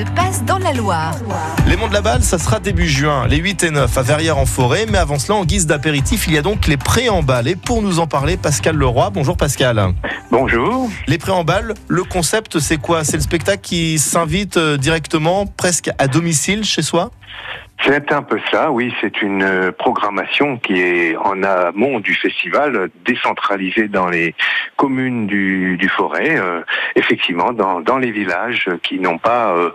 se 0.00 0.04
passe 0.12 0.44
dans 0.44 0.58
la 0.58 0.72
Loire. 0.72 1.14
Les 1.66 1.76
Monts 1.76 1.88
de 1.88 1.92
la 1.92 2.00
Balle, 2.00 2.22
ça 2.22 2.38
sera 2.38 2.58
début 2.58 2.88
juin, 2.88 3.26
les 3.26 3.36
8 3.36 3.64
et 3.64 3.70
9 3.70 3.98
à 3.98 4.02
Verrières 4.02 4.38
en 4.38 4.46
forêt. 4.46 4.86
Mais 4.88 4.96
avant 4.96 5.18
cela, 5.18 5.36
en 5.36 5.44
guise 5.44 5.66
d'apéritif, 5.66 6.26
il 6.26 6.32
y 6.32 6.38
a 6.38 6.42
donc 6.42 6.66
les 6.68 6.78
préambales. 6.78 7.48
Et 7.48 7.56
pour 7.56 7.82
nous 7.82 7.98
en 7.98 8.06
parler, 8.06 8.38
Pascal 8.38 8.76
Leroy. 8.76 9.10
Bonjour 9.10 9.36
Pascal. 9.36 9.92
Bonjour. 10.30 10.88
Les 11.06 11.18
préambales, 11.18 11.74
le 11.88 12.04
concept, 12.04 12.60
c'est 12.60 12.78
quoi? 12.78 13.04
C'est 13.04 13.18
le 13.18 13.22
spectacle 13.22 13.60
qui 13.62 13.98
s'invite 13.98 14.56
euh, 14.56 14.78
directement, 14.78 15.46
presque 15.46 15.90
à 15.98 16.08
domicile 16.08 16.64
chez 16.64 16.82
soi? 16.82 17.10
C'est 17.84 18.12
un 18.12 18.22
peu 18.22 18.38
ça, 18.50 18.70
oui. 18.70 18.92
C'est 19.00 19.22
une 19.22 19.42
euh, 19.42 19.72
programmation 19.72 20.58
qui 20.58 20.80
est 20.80 21.16
en 21.16 21.42
amont 21.42 21.98
du 22.00 22.14
festival, 22.14 22.90
décentralisée 23.06 23.88
dans 23.88 24.08
les 24.08 24.34
communes 24.76 25.26
du, 25.26 25.76
du 25.78 25.88
Forêt, 25.88 26.36
euh, 26.38 26.60
effectivement, 26.96 27.52
dans, 27.52 27.80
dans 27.80 27.98
les 27.98 28.10
villages 28.12 28.68
qui 28.82 28.98
n'ont 28.98 29.18
pas 29.18 29.50
euh, 29.56 29.70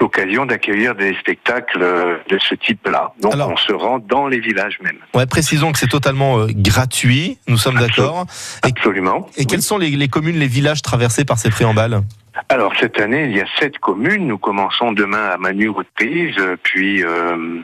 l'occasion 0.00 0.46
d'accueillir 0.46 0.94
des 0.94 1.14
spectacles 1.16 1.80
de 2.28 2.38
ce 2.38 2.54
type-là. 2.54 3.12
Donc 3.20 3.34
Alors- 3.34 3.50
on 3.50 3.56
se 3.56 3.72
rend 3.72 3.98
dans 3.98 4.26
les 4.28 4.40
villages 4.40 4.78
même. 4.82 4.98
Ouais, 5.14 5.26
précisons 5.26 5.72
que 5.72 5.78
c'est 5.78 5.88
totalement 5.88 6.38
euh, 6.38 6.46
gratuit, 6.50 7.38
nous 7.48 7.56
sommes 7.58 7.78
d'accord. 7.78 8.26
Et, 8.64 8.68
Absolument. 8.68 9.26
et 9.36 9.44
quelles 9.46 9.62
sont 9.62 9.78
les, 9.78 9.90
les 9.90 10.08
communes, 10.08 10.38
les 10.38 10.46
villages 10.46 10.82
traversés 10.82 11.24
par 11.24 11.38
ces 11.38 11.50
préambales 11.50 12.02
Alors 12.48 12.72
cette 12.78 13.00
année, 13.00 13.24
il 13.24 13.36
y 13.36 13.40
a 13.40 13.46
sept 13.58 13.78
communes. 13.78 14.26
Nous 14.26 14.38
commençons 14.38 14.92
demain 14.92 15.30
à 15.30 15.36
Manu-Prise, 15.36 16.36
puis 16.62 17.02
euh, 17.04 17.62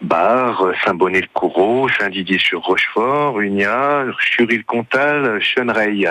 Bar, 0.00 0.72
Saint-Bonnet-le-Coureau, 0.84 1.88
Saint-Didier-sur-Rochefort, 1.98 3.40
Unia, 3.40 4.04
Chury-le-Comtal, 4.18 5.40
Chenereil. 5.40 6.08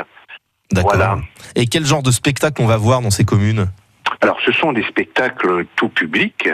D'accord. 0.71 0.95
Voilà. 0.95 1.17
Et 1.55 1.67
quel 1.67 1.85
genre 1.85 2.03
de 2.03 2.11
spectacle 2.11 2.61
on 2.61 2.67
va 2.67 2.77
voir 2.77 3.01
dans 3.01 3.11
ces 3.11 3.25
communes? 3.25 3.67
Alors 4.21 4.39
ce 4.45 4.51
sont 4.51 4.73
des 4.73 4.83
spectacles 4.83 5.65
tout 5.75 5.89
public, 5.89 6.49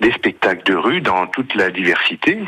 des 0.00 0.12
spectacles 0.12 0.64
de 0.64 0.74
rue 0.74 1.00
dans 1.00 1.26
toute 1.26 1.54
la 1.54 1.70
diversité. 1.70 2.38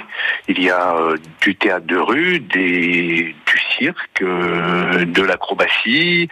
Il 0.49 0.63
y 0.63 0.71
a 0.71 0.97
euh, 0.97 1.17
du 1.43 1.55
théâtre 1.55 1.87
de 1.87 1.97
rue, 1.97 2.41
des, 2.41 3.35
du 3.47 3.61
cirque, 3.79 4.23
euh, 4.23 5.05
de 5.05 5.23
l'acrobatie, 5.23 6.29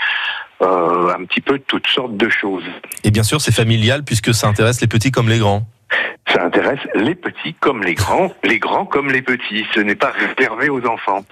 euh, 0.62 1.14
un 1.14 1.24
petit 1.24 1.40
peu 1.40 1.58
toutes 1.58 1.86
sortes 1.86 2.16
de 2.16 2.28
choses. 2.28 2.64
Et 3.04 3.10
bien 3.10 3.22
sûr, 3.22 3.40
c'est 3.40 3.52
familial 3.52 4.04
puisque 4.04 4.34
ça 4.34 4.48
intéresse 4.48 4.80
les 4.80 4.86
petits 4.86 5.10
comme 5.10 5.28
les 5.28 5.38
grands. 5.38 5.66
Ça 6.32 6.44
intéresse 6.44 6.80
les 6.94 7.14
petits 7.14 7.54
comme 7.54 7.82
les 7.82 7.94
grands, 7.94 8.32
les 8.42 8.58
grands 8.58 8.86
comme 8.86 9.10
les 9.10 9.22
petits. 9.22 9.64
Ce 9.74 9.80
n'est 9.80 9.94
pas 9.94 10.12
réservé 10.12 10.68
aux 10.68 10.84
enfants. 10.86 11.20
De 11.20 11.24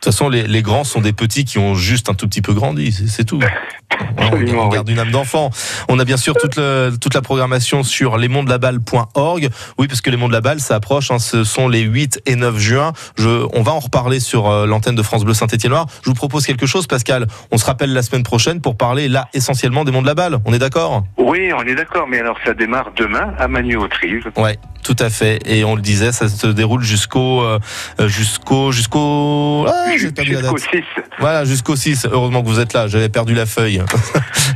toute 0.00 0.12
façon, 0.12 0.28
les, 0.28 0.46
les 0.46 0.60
grands 0.60 0.84
sont 0.84 1.00
des 1.00 1.14
petits 1.14 1.44
qui 1.44 1.58
ont 1.58 1.74
juste 1.74 2.10
un 2.10 2.14
tout 2.14 2.28
petit 2.28 2.42
peu 2.42 2.52
grandi, 2.52 2.92
c'est 2.92 3.06
c'est 3.06 3.24
tout. 3.24 3.40
On, 4.18 4.22
Absolument, 4.26 4.64
on 4.66 4.68
garde 4.68 4.88
une 4.88 4.98
âme 4.98 5.10
d'enfant. 5.10 5.50
On 5.88 5.98
a 5.98 6.04
bien 6.04 6.16
sûr 6.16 6.34
toute, 6.34 6.56
le- 6.56 6.92
toute 7.00 7.14
la 7.14 7.20
programmation 7.22 7.82
sur 7.82 8.16
lesmondeslaballe.org. 8.16 9.48
Oui, 9.78 9.86
parce 9.88 10.00
que 10.00 10.10
les 10.10 10.16
Monts 10.16 10.28
de 10.28 10.32
la 10.32 10.40
Balle, 10.40 10.60
ça 10.60 10.76
approche. 10.76 11.10
hein, 11.10 11.18
ce 11.18 11.44
sont 11.44 11.68
les 11.68 11.80
8 11.80 12.22
et 12.26 12.36
9 12.36 12.56
juin. 12.58 12.92
Je, 13.16 13.46
on 13.52 13.62
va 13.62 13.72
en 13.72 13.80
reparler 13.80 14.20
sur 14.20 14.48
euh, 14.50 14.66
l'antenne 14.66 14.94
de 14.94 15.02
France 15.02 15.24
Bleu 15.24 15.34
Saint-Étienne-Loire. 15.34 15.86
Je 16.02 16.08
vous 16.08 16.14
propose 16.14 16.46
quelque 16.46 16.66
chose, 16.66 16.86
Pascal. 16.86 17.26
On 17.50 17.58
se 17.58 17.64
rappelle 17.66 17.92
la 17.92 18.02
semaine 18.02 18.22
prochaine 18.22 18.60
pour 18.60 18.76
parler 18.76 19.08
là 19.08 19.28
essentiellement 19.34 19.84
des 19.84 19.92
Monts 19.92 20.02
de 20.02 20.06
la 20.06 20.14
Balle. 20.14 20.38
On 20.44 20.52
est 20.52 20.58
d'accord? 20.58 21.04
Oui, 21.18 21.50
on 21.56 21.62
est 21.62 21.74
d'accord, 21.74 22.06
mais 22.08 22.18
alors 22.20 22.36
ça 22.44 22.54
démarre 22.54 22.90
demain 22.96 23.34
à 23.38 23.48
Manu-Autrive. 23.48 24.30
Ouais, 24.36 24.58
tout 24.84 24.96
à 24.98 25.10
fait. 25.10 25.40
Et 25.46 25.64
on 25.64 25.74
le 25.74 25.82
disait, 25.82 26.12
ça 26.12 26.28
se 26.28 26.46
déroule 26.46 26.82
jusqu'au 26.82 27.42
euh, 27.42 27.58
jusqu'au 28.06 28.70
jusqu'au 28.70 29.66
ah, 29.68 29.96
j'ai 29.98 30.12
perdu 30.12 30.32
la 30.34 30.40
Jusqu'au 30.40 30.58
date. 30.58 30.70
6. 30.72 31.02
Voilà, 31.18 31.44
jusqu'au 31.44 31.74
6. 31.74 32.06
Heureusement 32.10 32.42
que 32.42 32.48
vous 32.48 32.60
êtes 32.60 32.72
là. 32.72 32.86
J'avais 32.86 33.08
perdu 33.08 33.34
la 33.34 33.46
feuille. 33.46 33.82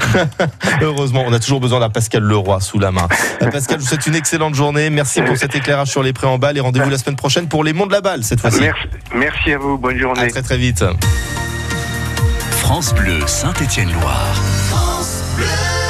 Heureusement, 0.82 1.24
on 1.26 1.32
a 1.32 1.40
toujours 1.40 1.60
besoin 1.60 1.80
d'un 1.80 1.90
Pascal 1.90 2.22
Leroy 2.22 2.60
sous 2.60 2.78
la 2.78 2.92
main. 2.92 3.08
Euh, 3.42 3.50
Pascal, 3.50 3.78
je 3.78 3.82
vous 3.82 3.88
souhaite 3.88 4.06
une 4.06 4.14
excellente 4.14 4.54
journée. 4.54 4.90
Merci 4.90 5.22
pour 5.22 5.36
cet 5.36 5.56
éclairage 5.56 5.88
sur 5.88 6.02
les 6.02 6.12
préambales 6.12 6.56
et 6.56 6.60
rendez-vous 6.60 6.90
la 6.90 6.98
semaine 6.98 7.16
prochaine 7.16 7.48
pour 7.48 7.64
les 7.64 7.72
Monts 7.72 7.86
de 7.86 7.92
la 7.92 8.00
Balle 8.00 8.22
cette 8.22 8.40
fois-ci. 8.40 8.60
Merci, 8.60 8.88
merci 9.14 9.52
à 9.52 9.58
vous, 9.58 9.78
bonne 9.78 9.98
journée. 9.98 10.20
À 10.20 10.28
très 10.28 10.42
très 10.42 10.58
vite. 10.58 10.84
France 12.50 12.94
Bleu 12.94 13.20
Saint-Étienne-Loire. 13.26 14.34
France 14.68 15.22
Bleu. 15.36 15.87